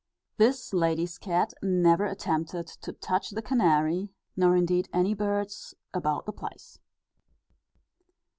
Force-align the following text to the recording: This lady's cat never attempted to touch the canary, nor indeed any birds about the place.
This 0.37 0.73
lady's 0.73 1.19
cat 1.19 1.53
never 1.61 2.05
attempted 2.07 2.65
to 2.65 2.91
touch 2.91 3.29
the 3.29 3.41
canary, 3.43 4.09
nor 4.35 4.55
indeed 4.55 4.89
any 4.91 5.13
birds 5.13 5.75
about 5.93 6.25
the 6.25 6.33
place. 6.33 6.79